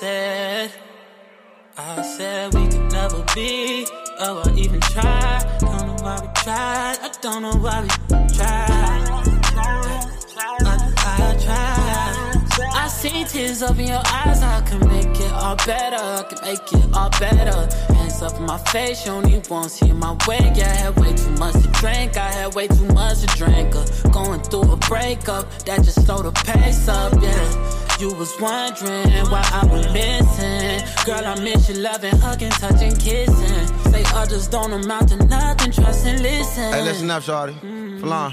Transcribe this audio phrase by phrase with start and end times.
[0.00, 0.72] said,
[1.76, 3.86] I said we could never be.
[4.18, 5.44] Oh, I even tried.
[5.60, 6.96] Don't know why we tried.
[7.02, 7.88] I don't know why we
[8.34, 9.10] tried.
[10.64, 12.74] I, I tried.
[12.74, 14.42] I see tears up in your eyes.
[14.42, 15.96] I can make it all better.
[15.96, 17.92] I can make it all better.
[17.92, 19.04] Hands up in my face.
[19.04, 20.50] You only won't see my way.
[20.56, 22.16] Yeah, I had way too much to drink.
[22.16, 23.76] I had way too much to drink.
[23.76, 27.12] Uh, going through a breakup that just slowed the pace up.
[27.22, 27.79] Yeah.
[28.00, 31.04] You was wondering why I was missing.
[31.04, 33.92] Girl, I miss you loving, hugging, touching, kissing.
[33.92, 36.72] Say others don't amount to nothing, trust and listen.
[36.72, 37.52] Hey, listen up, shorty.
[37.52, 38.00] Mm-hmm.
[38.00, 38.32] Flan.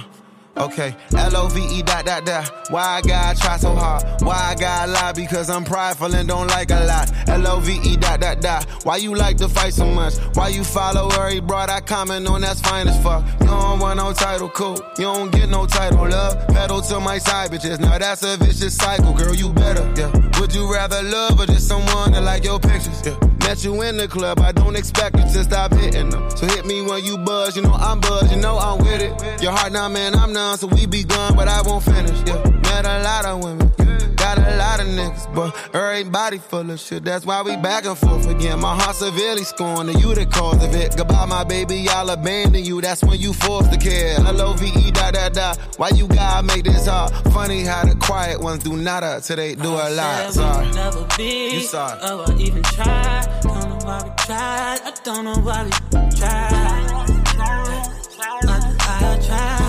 [0.57, 2.51] Okay, L-O-V-E dot dot dot.
[2.71, 4.03] Why I gotta try so hard?
[4.21, 5.11] Why I gotta lie?
[5.13, 7.11] Because I'm prideful and don't like a lot.
[7.29, 8.65] L-O-V-E dot dot dot.
[8.83, 10.15] Why you like to fight so much?
[10.33, 13.23] Why you follow where he brought I comment on that's fine as fuck.
[13.41, 14.77] You don't want no title, cool.
[14.97, 16.47] You don't get no title, love.
[16.47, 17.79] Pedal to my side bitches.
[17.79, 19.35] Now that's a vicious cycle, girl.
[19.35, 20.11] You better, yeah.
[20.39, 23.05] Would you rather love or just someone that like your pictures?
[23.05, 23.36] Yeah.
[23.47, 26.29] Met you in the club, I don't expect you to stop hitting them.
[26.31, 29.41] So hit me when you buzz, you know I'm buzz, you know I'm with it.
[29.41, 32.19] Your heart now, man, I'm numb, so we be gone, but I won't finish.
[32.27, 33.86] Yeah, met a lot of women.
[34.27, 37.03] Got a lot of niggas, but everybody full of shit.
[37.03, 38.59] That's why we back and forth again.
[38.59, 40.97] My heart severely scorned, and you the cause of it.
[40.97, 42.81] Goodbye, my baby, I'll abandon you.
[42.81, 44.15] That's when you forced to care.
[44.19, 45.53] L O V E da da da.
[45.77, 47.13] Why you gotta make this hard?
[47.33, 50.33] Funny how the quiet ones do nada till they do a lot.
[50.33, 50.71] Sorry.
[50.71, 51.53] Never be.
[51.53, 51.99] You sorry.
[52.03, 53.27] Oh, I even tried.
[53.43, 54.79] Don't know why we tried.
[54.83, 55.71] I don't know why we
[56.17, 56.97] tried.
[58.49, 59.66] I, I tried.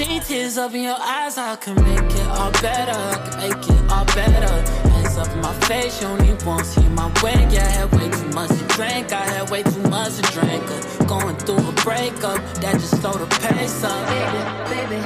[0.00, 1.36] See tears up in your eyes.
[1.36, 2.96] I can make it all better.
[3.12, 4.54] I can make it all better.
[4.88, 6.00] Hands up in my face.
[6.00, 7.36] You only won't see my way.
[7.52, 9.12] Yeah, I had way too much to drink.
[9.12, 10.64] I had way too much to drink.
[10.64, 14.00] Uh, going through a breakup that just slowed the pace up.
[14.08, 15.02] Baby, baby,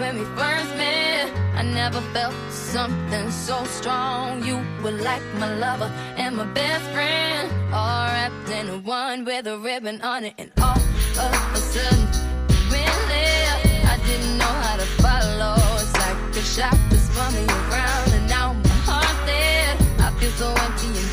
[0.00, 4.42] when we first met, I never felt something so strong.
[4.42, 9.56] You were like my lover and my best friend, all wrapped in one with a
[9.58, 10.34] ribbon on it.
[10.38, 12.27] And all of a sudden,
[14.08, 15.56] didn't know how to follow.
[15.82, 16.44] It's like a
[16.90, 19.76] that spun around, and now my heart's dead.
[20.00, 21.07] I feel so empty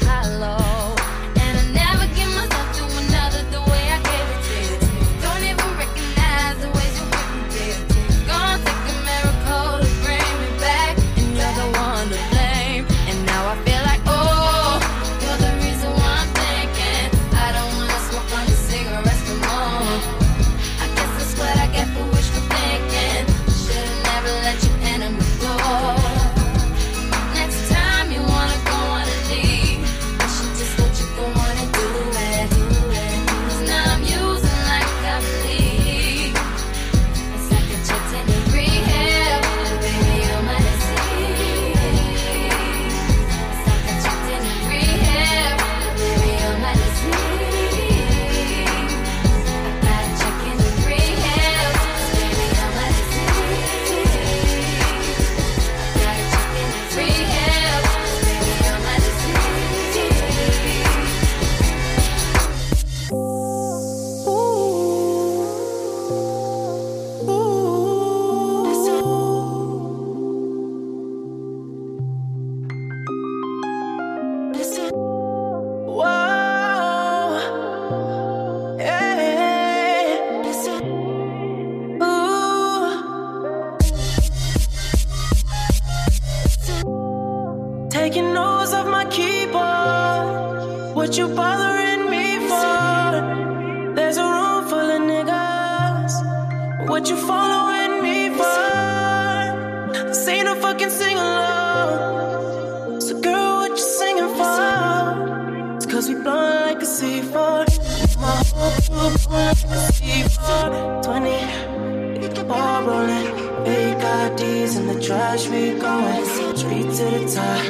[115.16, 116.26] trash, we going
[116.58, 117.64] straight to the top.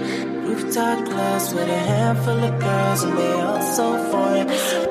[0.45, 4.47] Rooftop clubs with a handful of girls, and they all so foreign.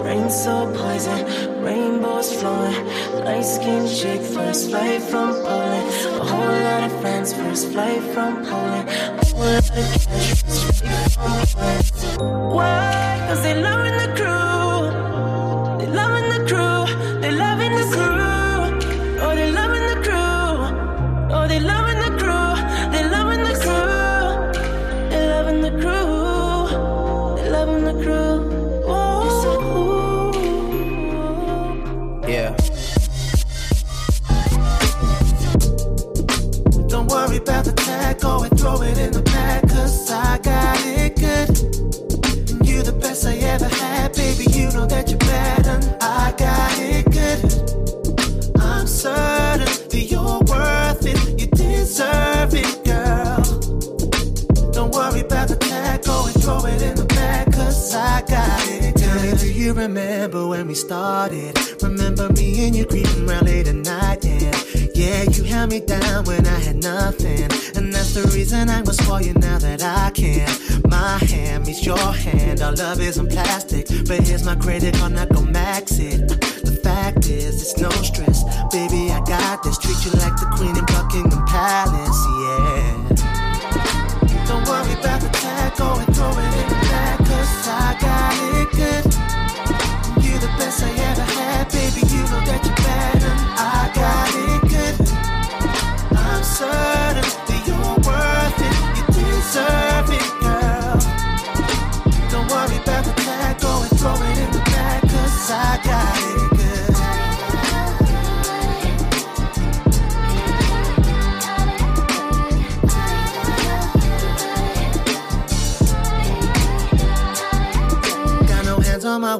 [0.06, 1.21] Rain so poison,
[1.65, 2.81] rainbows flowing.
[3.25, 5.87] Light skinned chick, first flight from Poland.
[6.21, 8.89] A whole lot of friends, first flight from Poland.
[9.23, 12.55] A whole lot of cash, first flight from Poland.
[12.55, 13.27] Why?
[13.29, 14.04] Cause they loving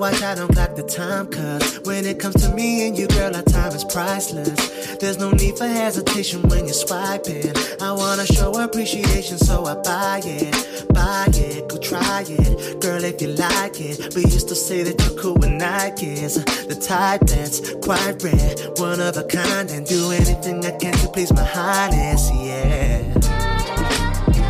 [0.05, 3.35] watch I don't clock the time, cause when it comes to me and you, girl,
[3.35, 4.97] our time is priceless.
[4.97, 7.55] There's no need for hesitation when you're swiping.
[7.81, 12.81] I wanna show appreciation, so I buy it, buy it, go try it.
[12.83, 16.35] Girl, if you like it, we used to say that you're cool with Nikes.
[16.69, 21.09] The type that's quite rare, one of a kind, and do anything I can to
[21.09, 23.01] please my highness, yeah.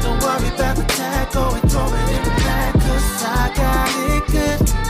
[0.02, 2.34] Don't worry about the tag, go throwing it in the
[2.82, 4.83] cause I got it good.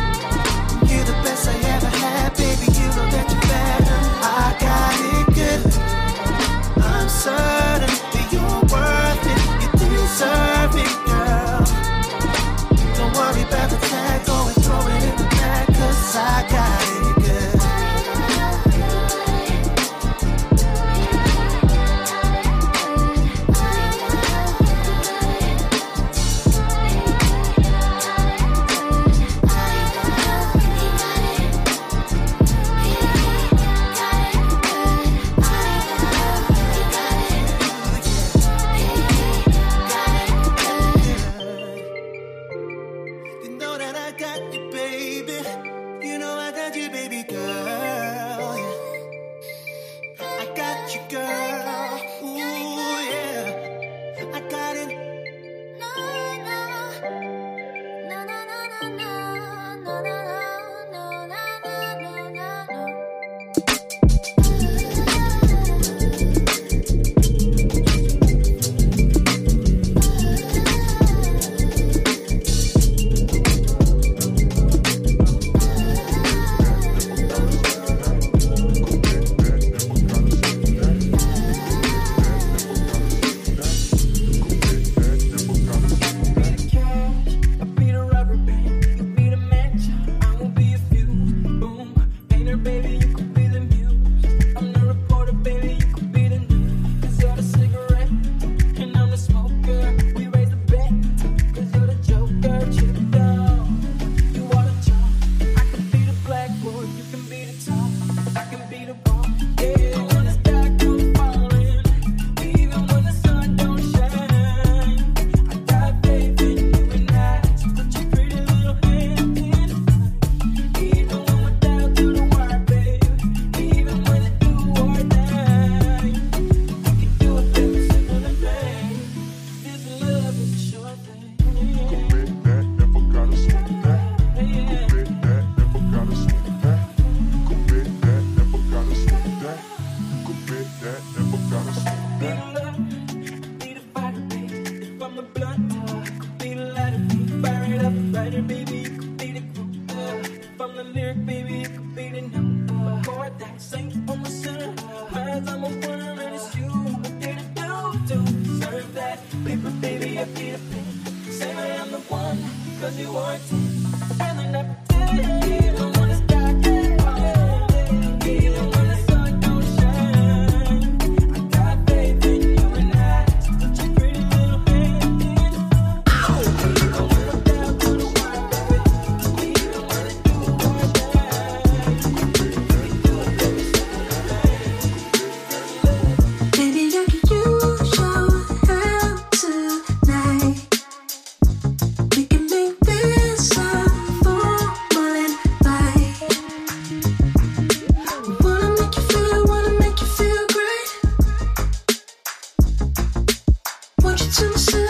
[204.34, 204.83] 城市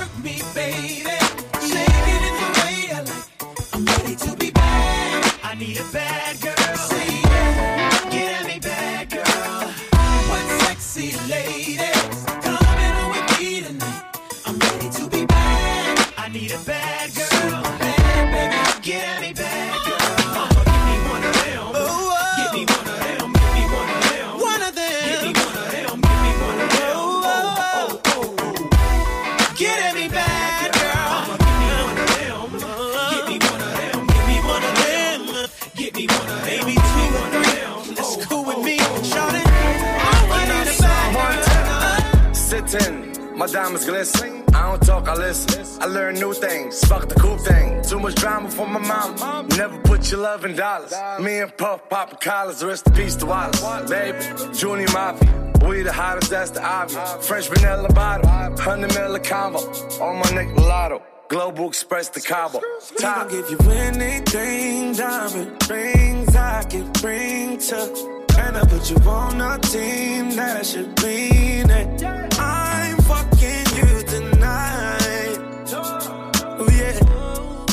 [0.00, 1.25] Work me, baby.
[43.56, 44.44] Diamonds glisten.
[44.54, 45.82] I don't talk, I listen.
[45.82, 46.84] I learn new things.
[46.84, 47.82] Fuck the cool thing.
[47.82, 49.48] Too much drama for my mom.
[49.56, 50.92] Never put your love in dollars.
[51.20, 52.62] Me and Puff popping collars.
[52.62, 53.62] Rest in peace to Wallace.
[53.88, 54.18] Baby,
[54.52, 55.30] Junior Mafia.
[55.66, 57.26] We the hottest, that's the obvious.
[57.26, 58.28] French vanilla bottle.
[58.28, 59.60] 100 mil combo.
[60.04, 61.02] On my neck, lotto.
[61.28, 62.60] Global Express to Cabo.
[62.98, 63.30] Top.
[63.30, 67.80] give you anything, diamond rings I can bring to.
[68.38, 72.04] And I put you on a team that should mean it.
[72.38, 72.65] I'm
[73.30, 75.38] fucking you tonight.
[76.58, 76.98] Oh yeah.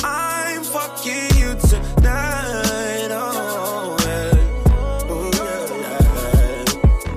[0.04, 3.08] I'm fucking you tonight.
[3.10, 5.06] Oh yeah.
[5.08, 5.30] Oh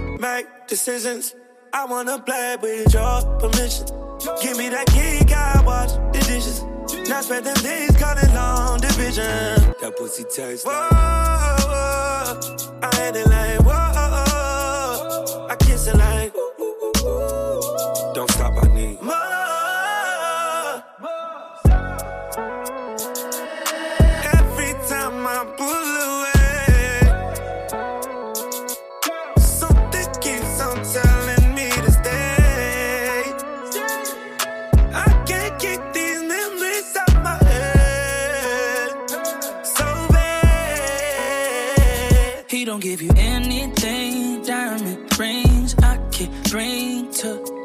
[0.10, 0.18] yeah.
[0.20, 1.36] Make decisions.
[1.74, 3.88] I wanna play with your permission.
[4.42, 6.64] Give me that key, I watch the dishes.
[7.10, 9.24] Now spend them days calling long division.
[9.82, 10.92] That pussy tastes like.
[10.92, 14.27] Whoa, whoa, I had it like whoa.
[19.00, 19.14] Every
[24.90, 27.02] time I pull away,
[29.38, 33.24] something keeps on telling me to stay.
[34.94, 38.90] I can't keep these memories out my head.
[39.64, 41.36] So bad.
[42.50, 47.57] He don't give you anything, diamond rings I can bring to.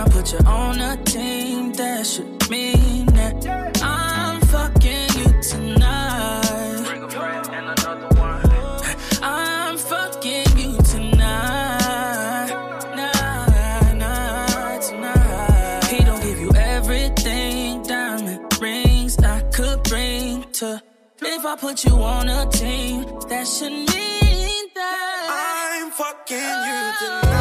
[0.00, 6.82] I put you on a team that should mean that I'm fucking you tonight.
[6.86, 8.40] Bring a friend and another one.
[9.22, 12.48] I'm fucking you tonight.
[12.96, 15.84] Nah, nah, tonight.
[15.90, 20.82] He don't give you everything, diamond rings I could bring to.
[21.20, 27.39] If I put you on a team, that should mean that I'm fucking you tonight.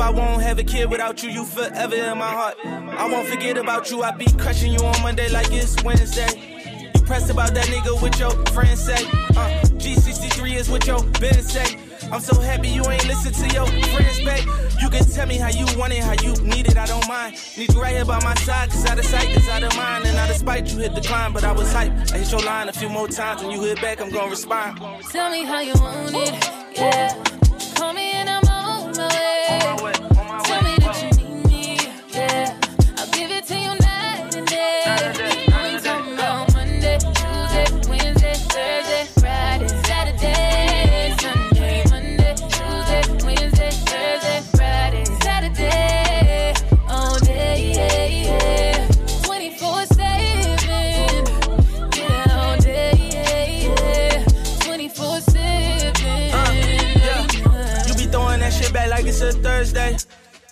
[0.00, 1.30] Up, I won't have a kid without you.
[1.30, 2.56] You forever in my heart.
[2.64, 4.02] I won't forget about you.
[4.02, 6.90] I be crushing you on Monday like it's Wednesday.
[6.94, 9.04] You pressed about that nigga with your friends say.
[9.36, 11.76] Uh, G63 is what your Ben say.
[12.12, 14.48] I'm so happy you ain't listen to your friends, babe.
[14.80, 17.36] You can tell me how you want it, how you need it, I don't mind.
[17.56, 20.06] Need you right here by my side, cause out of sight is out of mind.
[20.06, 21.92] And out of spite, you hit the climb, but I was hype.
[22.12, 23.42] I hit your line a few more times.
[23.42, 24.80] When you hit back, I'm gonna respond.
[25.10, 27.29] Tell me how you want it, yeah.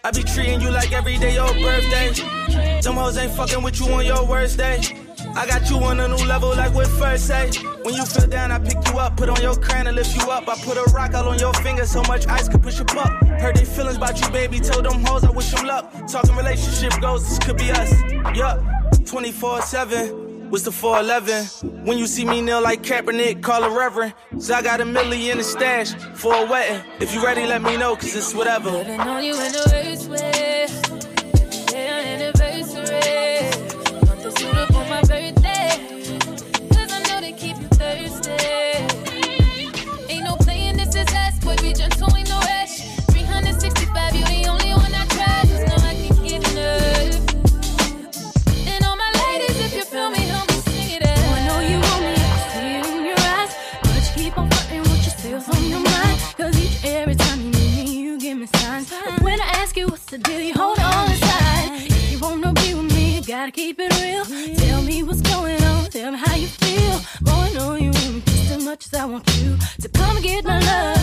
[0.04, 2.80] I be treating you like every day your birthday.
[2.80, 4.80] Them hoes ain't fucking with you on your worst day.
[5.34, 7.50] I got you on a new level like what first say.
[7.82, 10.30] When you feel down, I pick you up, put on your crown and lift you
[10.30, 10.48] up.
[10.48, 13.24] I put a rock out on your finger so much ice could push you up.
[13.40, 14.60] Heard they feelings about you, baby.
[14.60, 15.92] Told them hoes I wish them luck.
[16.06, 17.92] Talking relationship goals, this could be us.
[18.36, 18.60] Yup,
[19.04, 20.27] 24 7.
[20.48, 21.84] What's the 411?
[21.84, 24.14] When you see me kneel like Kaepernick, call a reverend.
[24.38, 26.82] So I got a million in the stash for a wedding.
[27.00, 28.70] If you ready, let me know, cause it's whatever.
[70.28, 70.97] Get my love,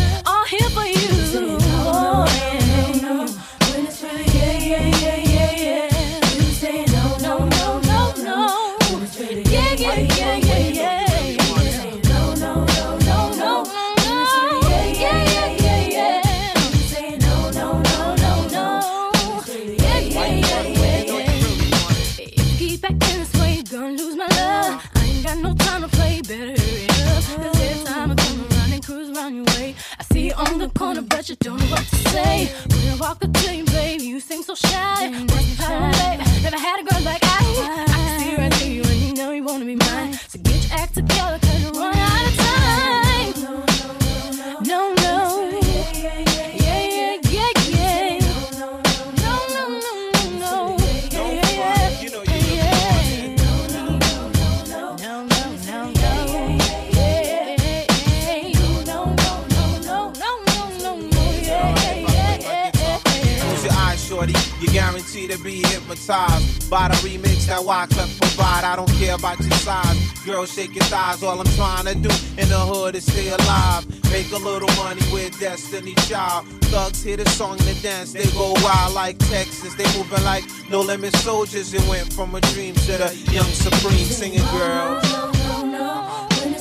[67.55, 68.63] the that Wyclef provide.
[68.63, 70.11] I don't care about your size.
[70.25, 71.23] Girl, shake your thighs.
[71.23, 73.85] All I'm trying to do in the hood is stay alive.
[74.11, 76.47] Make a little money with Destiny Child.
[76.65, 78.13] Thugs hear the song and dance.
[78.13, 79.75] They go wild like Texas.
[79.75, 81.73] They moving like no limit soldiers.
[81.73, 85.03] It went from a dream to the young supreme singing girls.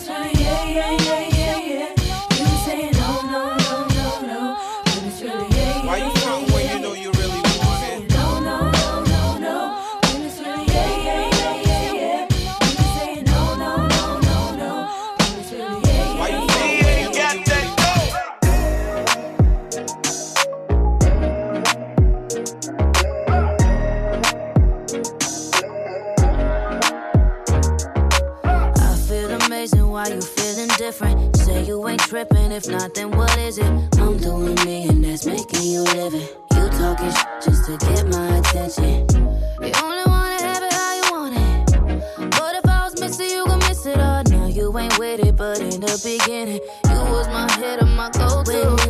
[0.07, 1.23] Yeah, yeah, yeah, yeah, yeah.
[32.14, 32.53] tripping?
[32.53, 33.72] If not, then what is it?
[33.98, 36.37] I'm doing me, and that's making you live it.
[36.55, 39.09] You talking sh- just to get my attention.
[39.61, 42.31] You only wanna have it how you want it.
[42.38, 44.22] But if I was missing, you gon' miss it all.
[44.31, 48.09] Now you ain't with it, but in the beginning, you was my head on my
[48.11, 48.84] go-to.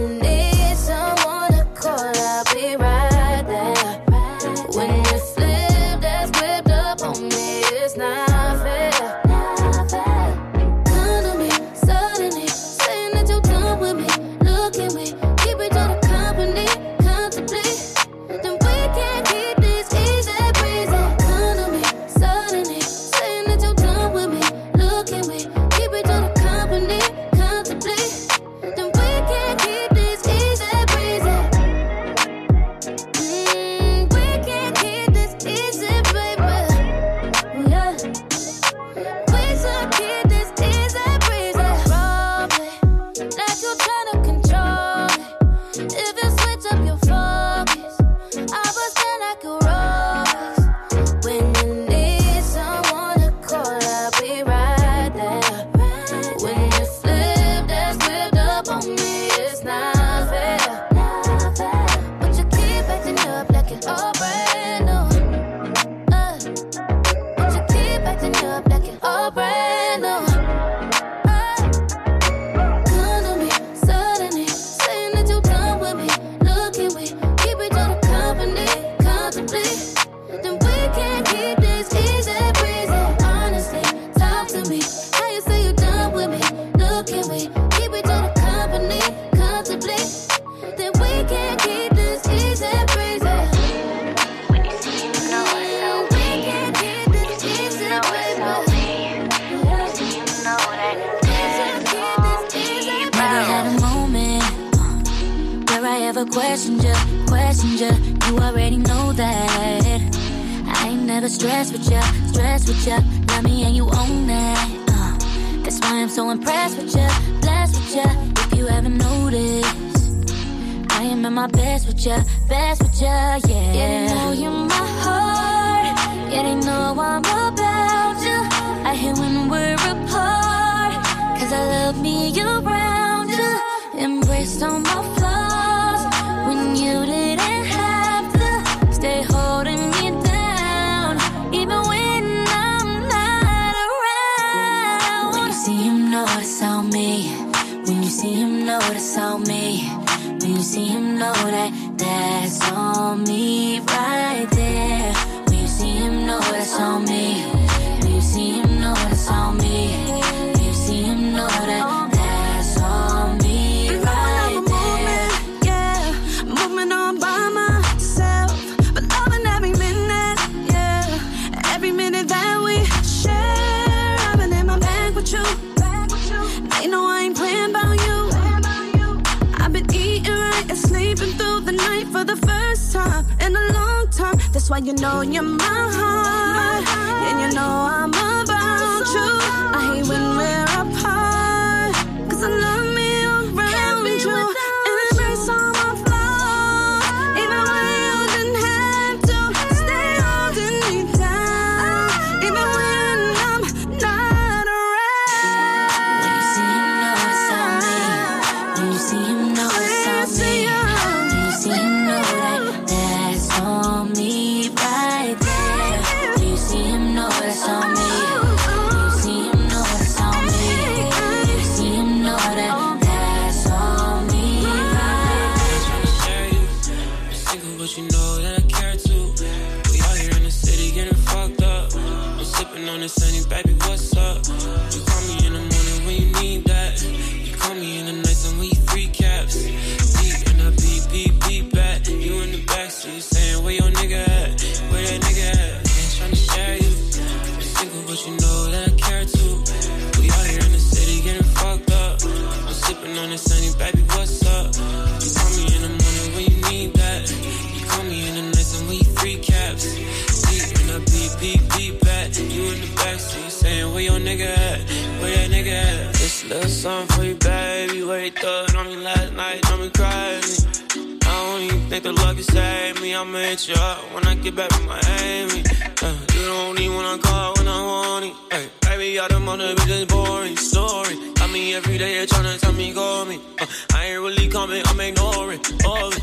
[279.15, 281.17] Boring story.
[281.41, 283.39] I mean, every day they tryna tell me, call me.
[283.61, 286.23] Uh, I ain't really coming, I'm ignoring all it.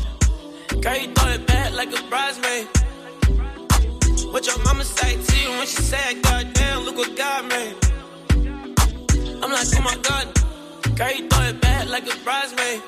[0.82, 2.68] Girl, you throw it back like a bridesmaid.
[4.30, 7.74] What your mama say to you when she said, God damn, look what God made.
[9.42, 10.26] I'm like, oh my God.
[10.94, 12.80] Girl, you throw it back like a bridesmaid.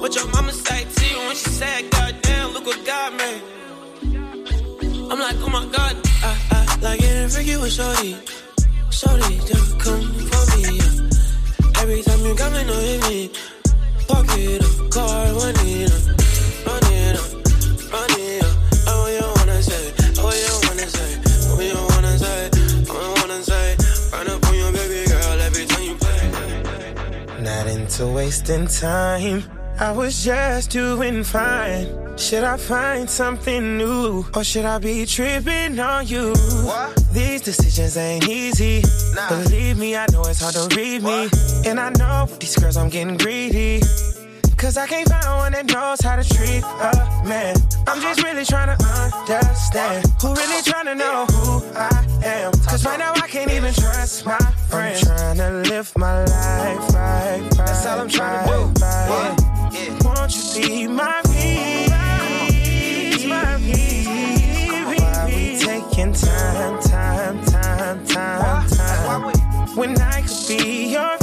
[0.00, 3.42] What your mama say to you when she said, God damn, look what God made.
[5.10, 5.96] I'm like, oh my God.
[6.22, 6.45] Uh,
[6.82, 8.16] like getting freaky with Shorty.
[8.90, 10.76] Shorty, just come for me.
[10.76, 11.80] Yeah.
[11.82, 13.30] Every time you come in, no hit me.
[14.06, 15.98] Pocket up, car, one in, uh.
[16.66, 17.28] run it up,
[18.42, 18.56] up.
[18.88, 21.10] Oh, you wanna say, oh, you wanna say,
[21.48, 22.50] oh, you wanna say,
[23.20, 23.76] wanna say.
[24.12, 27.42] Run up on your baby girl every time you play.
[27.42, 29.42] Not into wasting time.
[29.78, 32.16] I was just doing fine.
[32.16, 34.24] Should I find something new?
[34.34, 36.32] Or should I be tripping on you?
[36.64, 36.96] What?
[37.12, 38.82] These decisions ain't easy.
[39.14, 39.28] Nah.
[39.28, 41.28] Believe me, I know it's hard to read me.
[41.66, 43.82] And I know with these girls I'm getting greedy.
[44.56, 47.56] Cause I can't find one that knows how to treat a man.
[47.86, 52.52] I'm just really trying to understand who really trying to know who I am.
[52.64, 54.38] Cause right now I can't even trust my
[54.70, 55.06] friends.
[55.06, 57.50] I'm trying to live my life right, right.
[57.58, 58.82] That's all I'm trying to do.
[58.82, 59.55] Right.
[60.26, 61.90] Won't you be my peace?
[63.26, 64.06] My peace.
[64.08, 69.76] Why we taking time, time, time, time, time?
[69.76, 71.16] When I could be your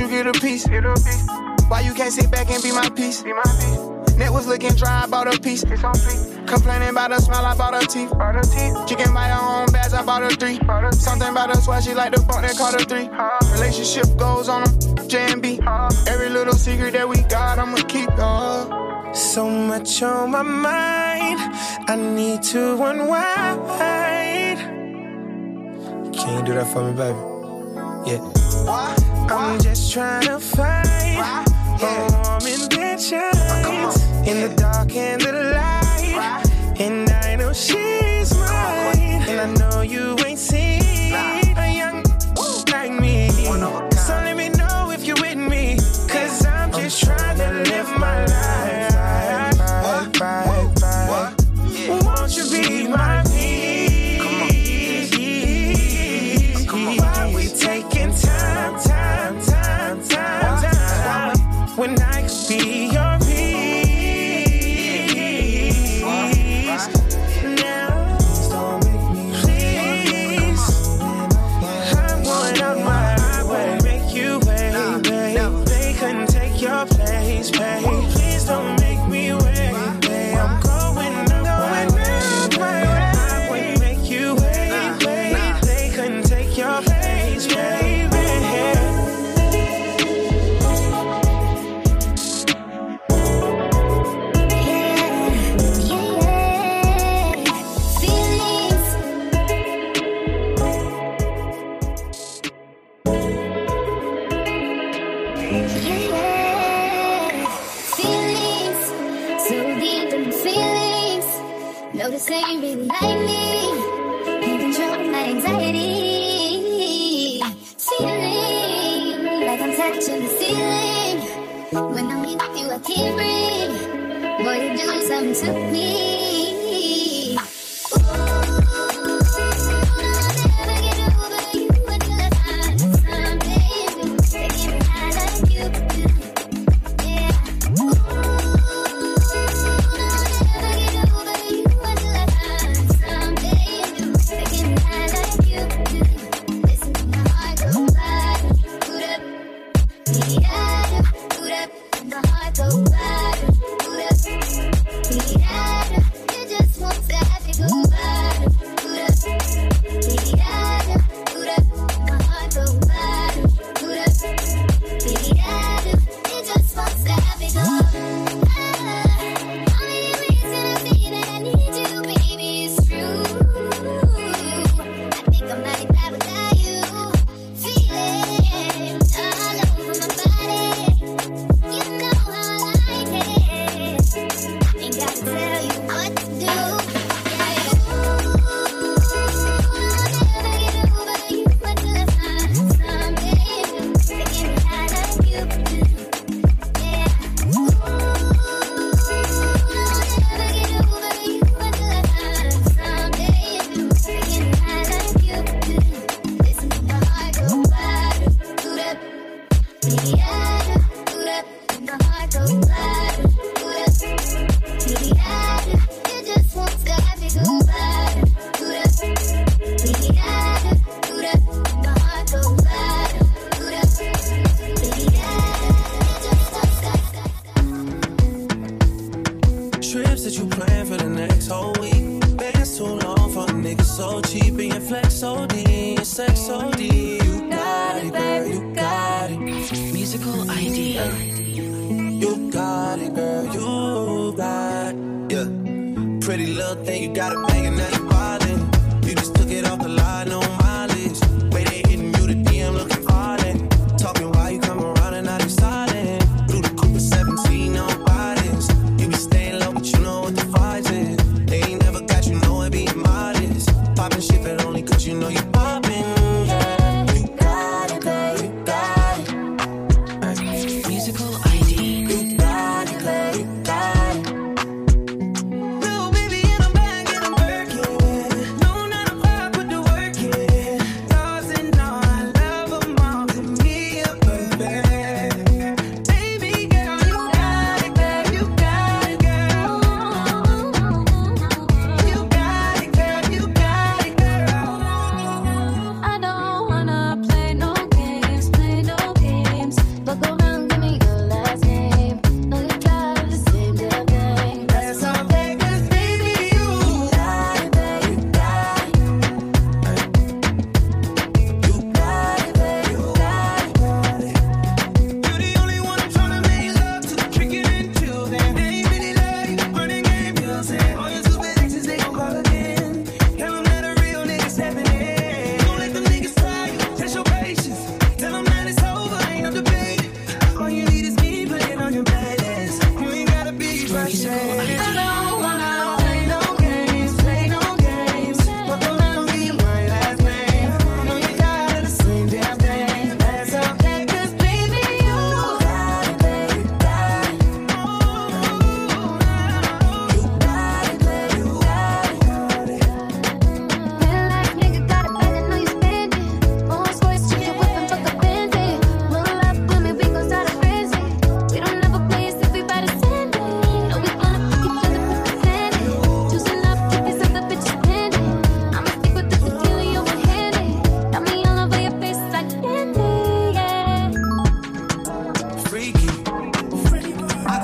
[0.00, 0.66] Everything I get, you get a piece.
[1.68, 3.22] Why you can't sit back and be my piece?
[3.22, 4.16] Be my piece.
[4.16, 5.62] Net was looking dry, I bought a piece.
[5.64, 6.46] It's on three.
[6.46, 8.10] Complaining about the smile, I bought her teeth.
[8.10, 8.88] Bought her teeth.
[8.88, 10.58] She can buy her own bags, I bought her three.
[10.60, 13.08] Bought her Something about her why she like the bump that caught her three.
[13.52, 15.60] Relationship goes on them, J and B.
[16.06, 18.10] Every little secret that we got, I'ma keep.
[18.12, 19.14] Uh.
[19.14, 21.38] So much on my mind,
[21.86, 24.58] I need to unwind.
[26.14, 27.18] Can you do that for me, baby?
[28.10, 29.11] Yeah.
[29.30, 35.51] I'm just trying to find a warm intentions in the dark and the light.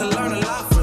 [0.00, 0.77] I learn a lot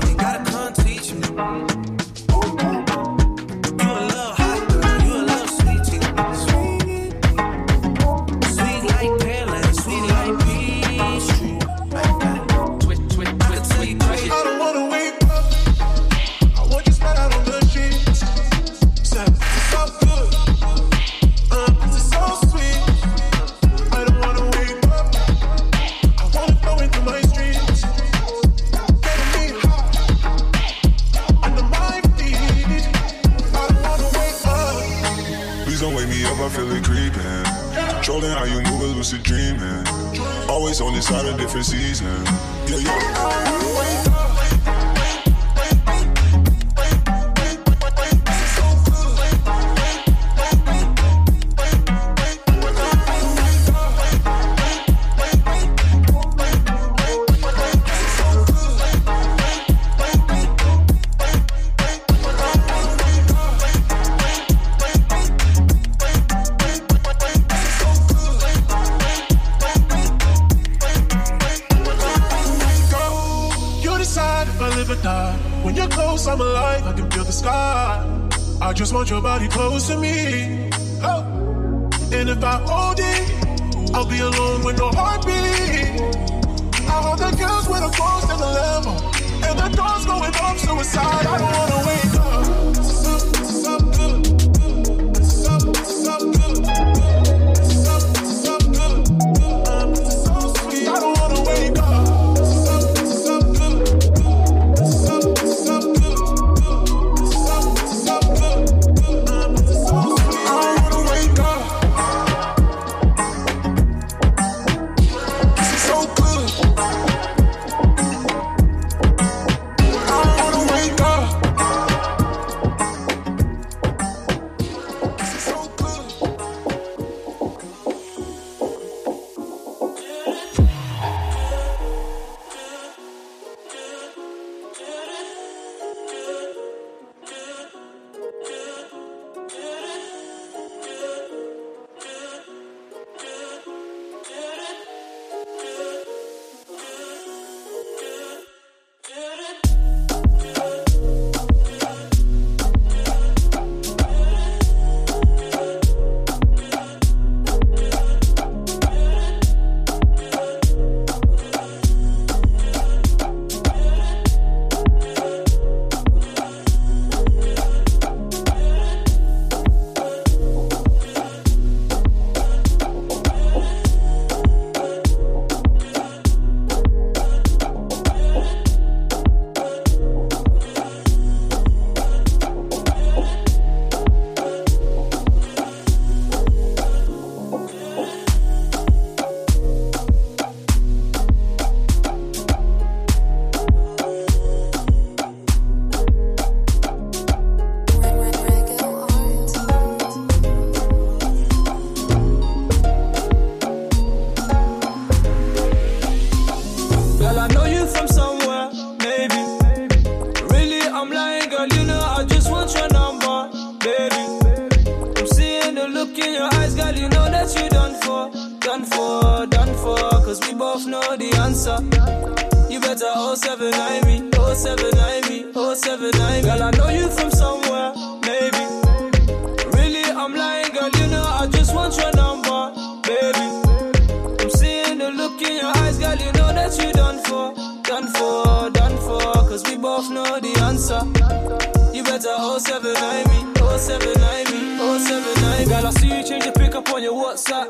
[245.66, 247.68] Girl, I see you change your pick up on your WhatsApp.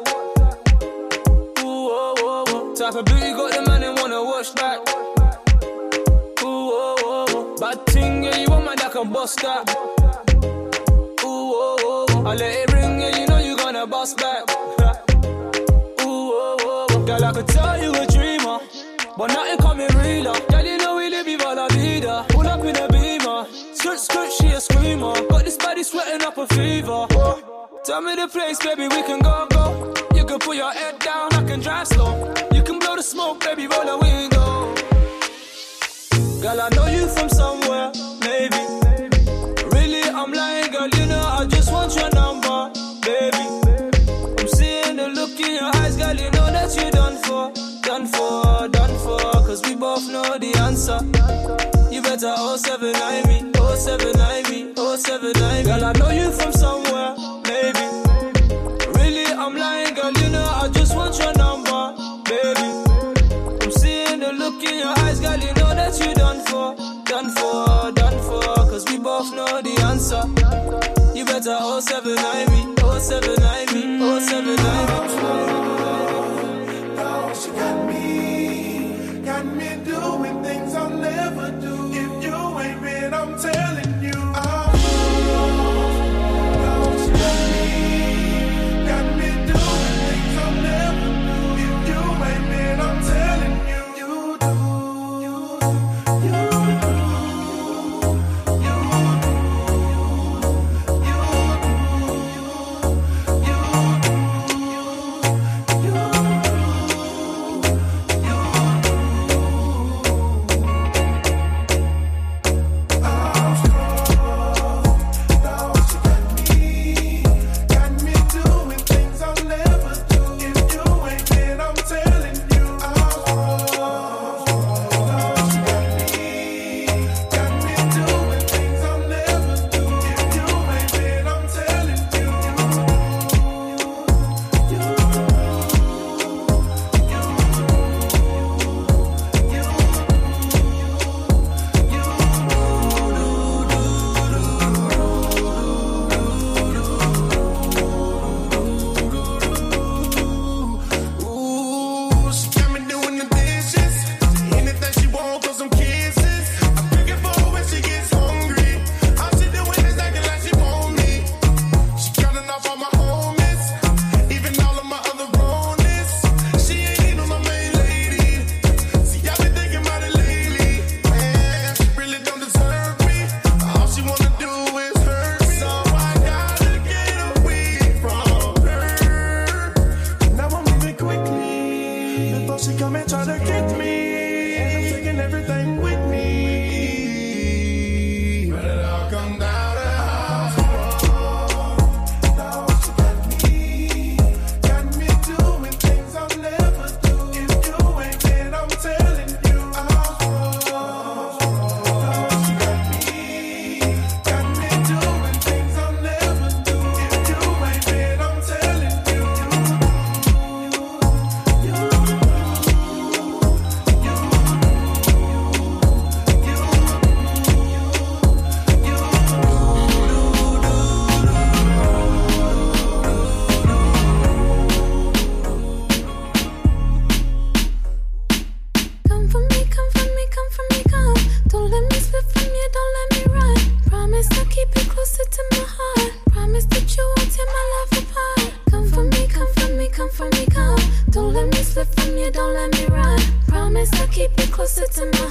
[1.60, 2.76] Ooh, oh, oh, oh.
[2.76, 4.80] Type of beauty got the man and wanna watch back.
[6.44, 7.56] Ooh, oh, oh, oh.
[7.60, 9.70] Bad thing, yeah, you want man that can bust that.
[11.24, 12.26] Ooh, oh, oh, oh.
[12.26, 14.44] I let it ring, yeah, you know you gonna bust back.
[16.02, 17.06] Ooh, oh, oh, oh.
[17.06, 18.60] Girl, I could tell you a dreamer,
[19.18, 20.38] but nothing coming realer.
[20.50, 20.55] Girl,
[23.96, 25.14] beamer, skirt, she a screamer.
[25.30, 27.08] Got this body sweating up a fever.
[27.84, 29.94] Tell me the place, baby, we can go, go.
[30.16, 32.34] You can put your head down, I can drive slow.
[32.54, 34.74] You can blow the smoke, baby, roll the window.
[36.42, 37.92] Girl, I know you from somewhere,
[38.22, 38.62] maybe.
[39.76, 42.72] Really, I'm lying, girl, you know I just want your number,
[43.02, 43.46] baby.
[44.40, 48.08] I'm seeing the look in your eyes, girl, you know that you're done for, done
[48.08, 49.20] for, done for.
[49.46, 51.00] Cause we both know the answer.
[51.96, 53.25] You better 079 me, 079 me,
[55.34, 57.16] 079 Girl, I know you from somewhere,
[57.50, 57.80] maybe.
[58.94, 61.96] Really, I'm lying, girl, you know I just want your number,
[62.26, 62.70] baby.
[63.62, 67.30] I'm seeing the look in your eyes, girl, you know that you done for, done
[67.32, 68.70] for, done for.
[68.70, 70.22] Cause we both know the answer.
[71.18, 72.55] You better 079 me, 079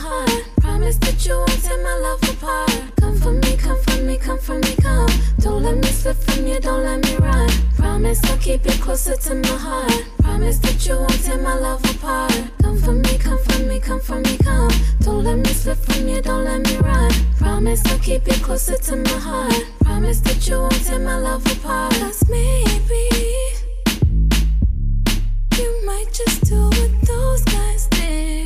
[0.05, 0.45] heart.
[0.61, 2.71] Promise that you won't tear my love apart.
[3.01, 5.11] Come for me, come for me, come for me, come.
[5.41, 7.49] Don't let me slip from you, don't let me run.
[7.77, 10.05] Promise I'll keep you closer to my heart.
[10.23, 12.33] Promise that you won't tear my love apart.
[12.63, 14.71] Come for me, come for me, come for me, come.
[15.01, 17.13] Don't let me slip from you, don't let me run.
[17.39, 19.65] Promise I'll keep you closer to my heart.
[19.85, 21.95] Promise that you won't tear my love apart.
[21.95, 23.03] Cause maybe
[25.59, 28.43] you might just do what those guys did.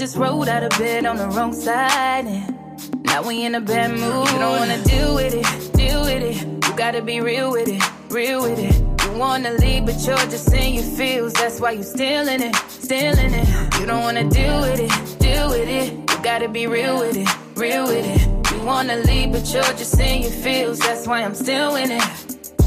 [0.00, 2.24] Just rolled out of bed on the wrong side.
[2.24, 4.30] And now we in a bad mood.
[4.30, 6.40] You don't wanna deal with it, deal with it.
[6.40, 8.76] You gotta be real with it, real with it.
[9.04, 11.34] You wanna leave, but you're just in your feels.
[11.34, 13.46] That's why you still in it, still in it.
[13.78, 15.92] You don't wanna deal with it, deal with it.
[15.92, 18.52] You gotta be real with it, real with it.
[18.54, 20.78] You wanna leave, but you're just in your feels.
[20.78, 22.04] That's why I'm still in it.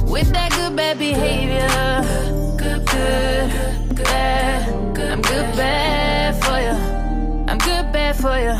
[0.05, 1.67] With that good bad behavior,
[2.59, 4.69] good, good, good, bad.
[4.69, 7.02] I'm good bad for you.
[8.13, 8.55] Bad for you.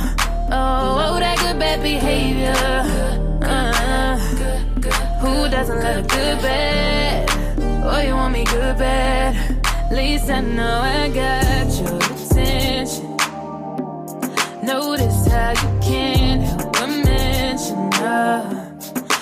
[0.51, 2.54] Oh, oh, that good bad behavior.
[3.41, 4.18] Uh,
[5.20, 7.30] who doesn't love good bad?
[7.84, 9.36] Oh, you want me good bad?
[9.66, 13.18] At least I know I got your attention.
[14.64, 18.54] Notice how you can't help but mention love.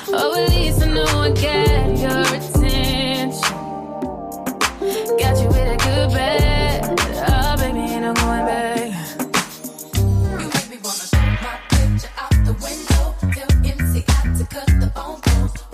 [0.10, 3.42] Oh, at least I know I got your attention.
[5.18, 6.41] Got you with a good bad.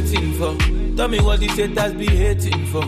[0.00, 0.56] waiting for.
[0.96, 2.82] Tell me what these haters be hating for.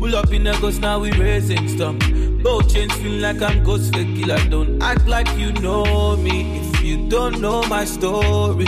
[0.00, 1.96] Pull up in a ghost, now we raising stuff.
[2.42, 4.50] Both chains feel like I'm Ghostface Killah.
[4.50, 8.66] Don't act like you know me if you don't know my story.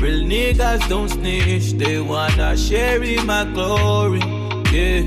[0.00, 4.20] Real niggas don't snitch, they wanna share in my glory.
[4.72, 5.02] Yeah.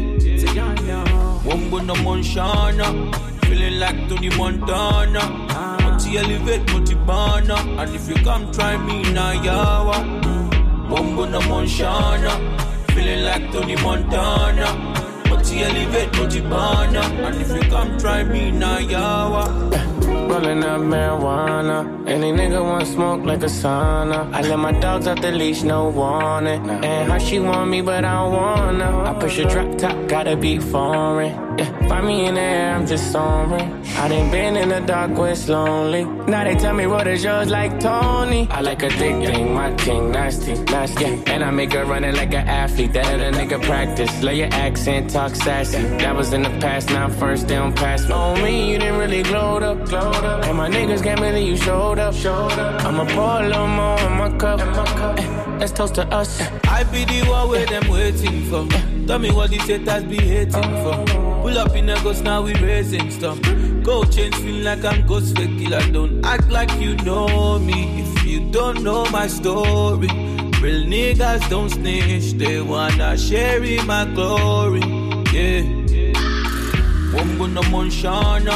[1.45, 2.87] Wombo no Monshana,
[3.45, 5.23] feeling like Tony Montana.
[5.81, 10.20] Multi elevate, multi banner, and if you come try me now, yawa.
[10.91, 12.33] Wombo no Monshana,
[12.91, 14.67] feeling like Tony Montana.
[15.23, 19.71] But Multi elevate, multi banner, and if you come try me now, yawa.
[20.29, 22.07] Rolling up marijuana.
[22.07, 24.33] Any nigga want smoke like a sauna.
[24.33, 26.69] I let my dogs out the leash, no warning.
[26.69, 29.03] And how she want me, but I don't wanna.
[29.09, 31.50] I push a drop top, gotta be foreign.
[31.57, 33.85] Yeah, find me in the air, I'm just soaring.
[34.01, 36.05] I done been in the dark where it's lonely.
[36.05, 38.47] Now they tell me what is yours like Tony.
[38.49, 41.05] I like a thick thing, my king, nasty, nasty.
[41.27, 42.93] And I make her running like an athlete.
[42.93, 44.23] That a nigga practice.
[44.23, 45.81] Lay your accent, talk sassy.
[46.03, 48.13] That was in the past, now first, they don't pass me.
[48.13, 50.45] On me, you didn't really glow up, glowed up.
[50.45, 52.13] And my niggas can't believe you showed up.
[52.13, 52.83] Showed up.
[52.85, 54.59] I'ma pour a little more in my cup.
[55.19, 56.41] Eh, let's toast to us.
[56.67, 58.67] I be the one where them waiting for.
[59.05, 61.30] Tell me what these haters be hating for.
[61.41, 63.41] Pull up in a ghost, now we raising stuff.
[63.81, 65.91] Go change, feel like I'm Ghostface Killah.
[65.91, 70.07] Don't act like you know me if you don't know my story.
[70.61, 74.81] Real niggas don't snitch, they wanna share in my glory.
[75.33, 75.63] Yeah.
[77.11, 78.55] Wombo no Monshana,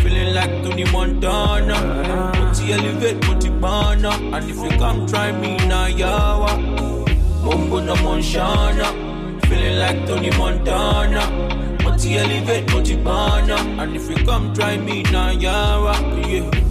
[0.00, 2.32] feeling like Tony Montana.
[2.38, 6.52] Multi elevate, multi banner, and if you come try me now, yawa.
[7.42, 8.86] Wombo no Monshana,
[9.46, 11.66] feeling like Tony Montana.
[11.98, 13.82] Multi elevate, multi banner, uh.
[13.82, 15.94] and if you come try me now, yawa.
[16.30, 16.67] Yeah.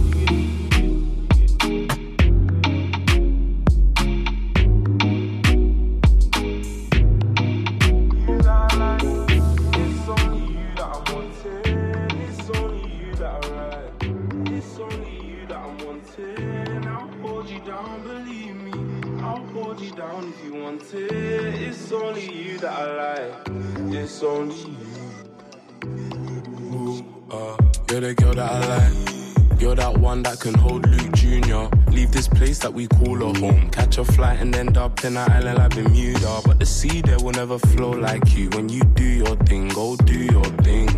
[30.08, 31.64] One that can hold Luke Jr.
[31.92, 33.68] Leave this place that we call a home.
[33.68, 36.40] Catch a flight and end up in an island like Bermuda.
[36.46, 38.48] But the sea there will never flow like you.
[38.54, 40.88] When you do your thing, go do your thing.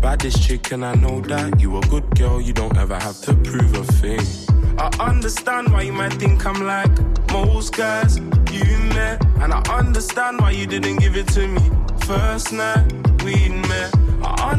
[0.00, 2.40] Baddest chick, and I know that you a good girl.
[2.40, 4.26] You don't ever have to prove a thing.
[4.78, 6.94] I understand why you might think I'm like
[7.30, 8.18] most guys
[8.50, 11.64] you met, and I understand why you didn't give it to me
[12.00, 12.84] first night
[13.22, 14.05] we met.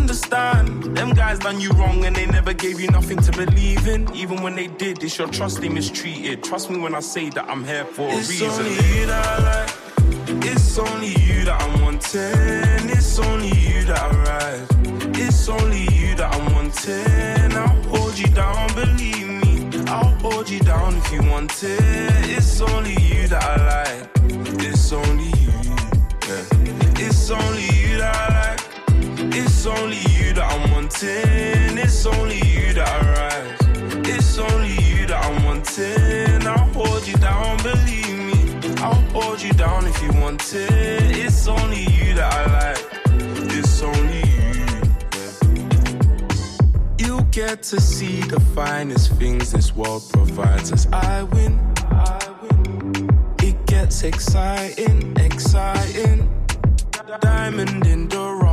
[0.02, 4.02] Understand them guys done you wrong and they never gave you nothing to believe in.
[4.16, 6.44] Even when they did, it's your trust they mistreated.
[6.44, 8.50] Trust me when I say that I'm here for It's a reason.
[8.66, 9.72] only you that I like.
[10.46, 12.90] It's only you that I'm wanting.
[12.98, 14.68] It's only you that I ride.
[15.18, 17.52] It's only you that I'm wanting.
[17.58, 19.84] I'll hold you down, believe me.
[19.88, 21.80] I'll hold you down if you want it.
[22.38, 24.10] It's only you that I like.
[24.64, 25.52] It's only you.
[26.30, 27.06] Yeah.
[27.08, 27.77] It's only you
[29.68, 31.78] only you that I'm wanting.
[31.78, 33.60] It's only you that I rise.
[34.08, 36.48] It's only you that I'm wanting.
[36.48, 38.40] I'll hold you down, believe me.
[38.78, 41.18] I'll hold you down if you want it.
[41.26, 42.86] It's only you that I like.
[43.58, 44.46] It's only you.
[47.06, 50.88] You get to see the finest things this world provides us.
[50.92, 51.60] I win.
[53.44, 56.34] It gets exciting, exciting.
[57.22, 58.47] Diamond in the rough,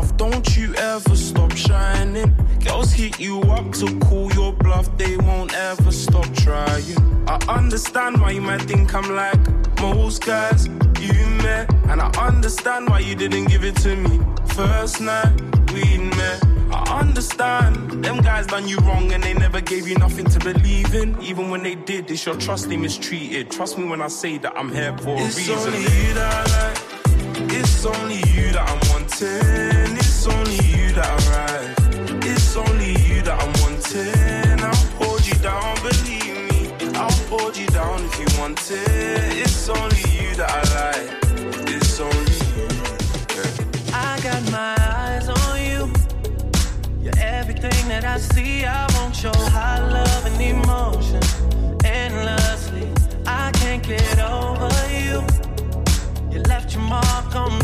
[0.94, 2.32] ever stop shining.
[2.64, 6.96] Girls hit you up to call your bluff, they won't ever stop trying.
[7.26, 9.42] I understand why you might think I'm like
[9.80, 10.68] most guys
[11.00, 14.20] you met, and I understand why you didn't give it to me
[14.54, 15.34] first night
[15.72, 16.40] we met.
[16.70, 20.94] I understand them guys done you wrong and they never gave you nothing to believe
[20.94, 21.20] in.
[21.20, 23.50] Even when they did, it's your trust they mistreated.
[23.50, 25.54] Trust me when I say that I'm here for a reason.
[25.54, 26.94] It's only you that I like.
[27.52, 29.96] It's only you that I'm wanting.
[29.96, 30.63] It's only you
[30.94, 31.74] that.
[32.22, 34.60] It's only you that I'm wanting.
[34.60, 36.96] I'll hold you down, believe me.
[36.96, 39.42] I'll hold you down if you want it.
[39.42, 41.10] It's only you that I like.
[41.68, 42.68] It's only you.
[43.92, 45.92] I got my eyes on you.
[47.02, 48.64] You're everything that I see.
[48.64, 51.22] I want your high love and emotion
[51.84, 52.88] endlessly.
[53.26, 55.22] I can't get over you.
[56.30, 57.58] You left your mark on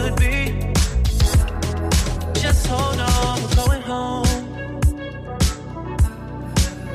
[0.00, 0.72] Could be.
[2.40, 4.26] Just hold on, we're going home.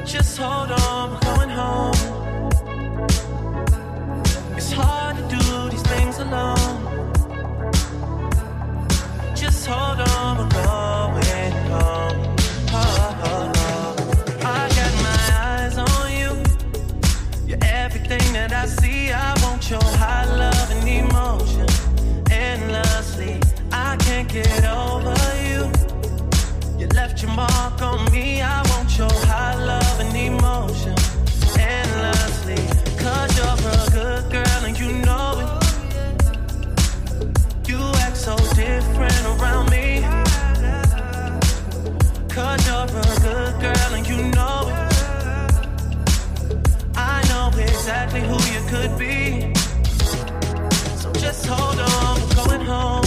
[0.05, 1.24] Just hold on,
[24.35, 25.15] get over
[25.47, 25.61] you.
[26.77, 28.41] You left your mark on me.
[28.41, 30.95] I want your high love and emotion
[31.57, 32.61] endlessly.
[33.03, 35.49] Cause you're a good girl and you know it.
[37.69, 39.85] You act so different around me.
[42.35, 44.79] Cause you're a good girl and you know it.
[46.97, 49.53] I know exactly who you could be.
[51.01, 53.04] So just hold on, we're going home.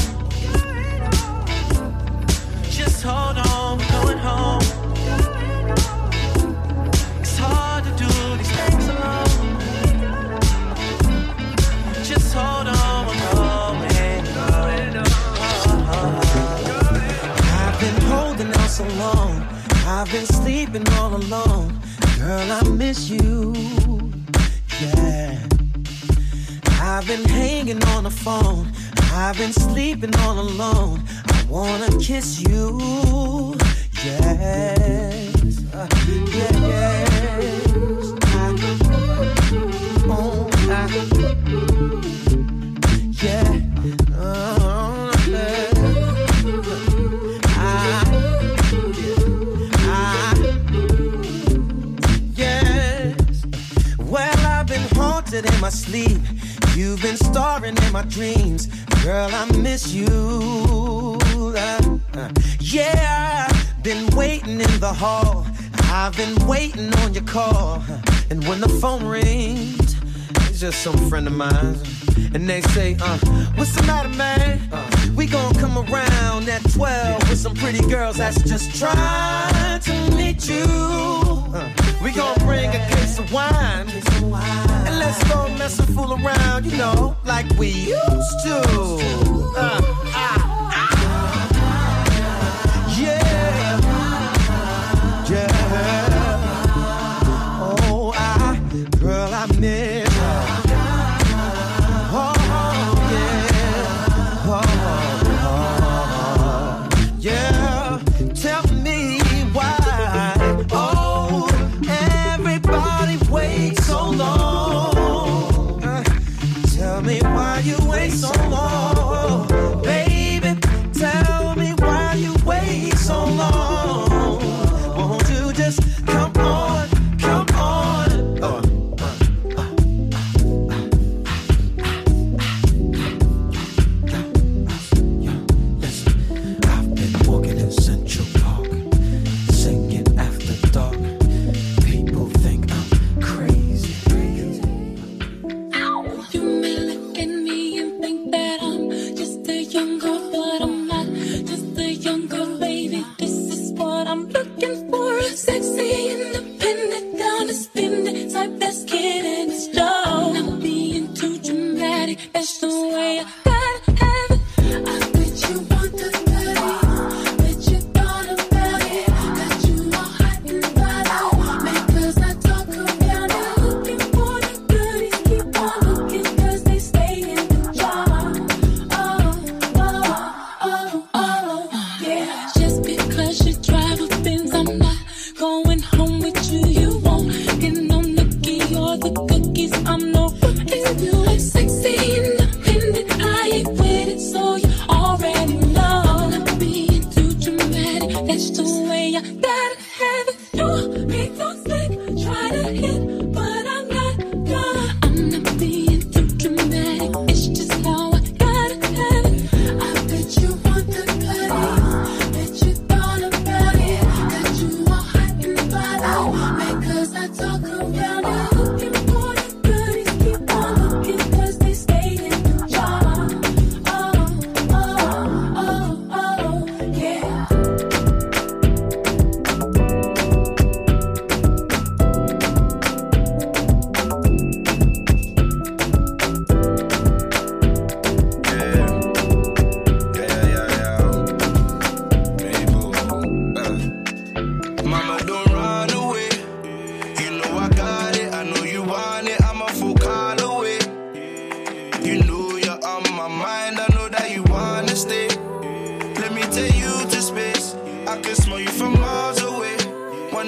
[20.68, 21.80] sleeping all alone.
[22.18, 23.54] Girl, I miss you.
[24.80, 25.38] Yeah.
[26.80, 28.70] I've been hanging on the phone.
[29.12, 31.02] I've been sleeping all alone.
[31.26, 33.56] I wanna kiss you.
[34.04, 35.64] Yes.
[35.72, 35.88] Uh,
[36.34, 36.92] yes.
[38.24, 38.52] I,
[40.10, 40.86] oh, I,
[43.22, 43.47] yeah.
[55.68, 56.22] my sleep.
[56.74, 58.68] You've been starring in my dreams.
[59.04, 61.18] Girl, I miss you.
[61.36, 63.52] Uh, uh, yeah,
[63.82, 65.46] been waiting in the hall.
[65.92, 67.82] I've been waiting on your call.
[67.86, 68.00] Uh,
[68.30, 69.94] and when the phone rings,
[70.48, 71.76] it's just some friend of mine.
[72.32, 73.18] And they say, uh,
[73.56, 74.60] what's the matter, man?
[74.72, 80.16] Uh, we gonna come around at 12 with some pretty girls that's just trying to
[80.16, 80.64] meet you.
[81.52, 83.88] Uh, we gon' bring a case of wine.
[83.88, 88.62] And let's go mess and fool around, you know, like we used to.
[89.56, 89.80] Uh,
[90.14, 90.57] uh.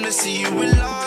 [0.03, 1.00] to see you in love.